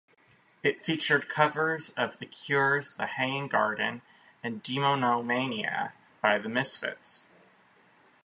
[0.63, 4.01] It featured covers of The Cure's "The Hanging Garden",
[4.41, 5.91] and "Demonomania"
[6.23, 7.27] by The Misfits.